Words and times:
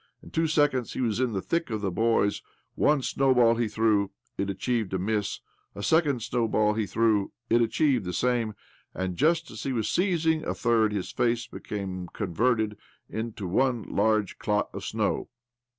In 0.23 0.31
two 0.31 0.47
seconds 0.47 0.93
he 0.93 1.01
was 1.01 1.19
in 1.19 1.33
the 1.33 1.43
thick 1.43 1.69
of 1.69 1.81
the 1.81 1.91
boys. 1.91 2.41
One 2.73 3.03
snowball 3.03 3.53
he 3.53 3.67
threw— 3.67 4.09
it 4.39 4.49
achieved 4.49 4.91
a 4.95 4.97
miss; 4.97 5.41
a 5.75 5.83
second 5.83 6.23
snowball 6.23 6.73
he 6.73 6.87
threw— 6.87 7.31
it 7.51 7.61
achieved 7.61 8.05
the 8.05 8.11
same; 8.11 8.55
and 8.95 9.15
just 9.15 9.51
as 9.51 9.61
he 9.61 9.71
was 9.73 9.87
seizing 9.87 10.43
a 10.43 10.55
third 10.55 10.91
his 10.91 11.11
face 11.11 11.45
became 11.45 12.07
converted 12.13 12.77
into 13.11 13.45
one 13.47 13.83
large 13.83 14.39
clot 14.39 14.69
of 14.73 14.83
snow. 14.83 15.29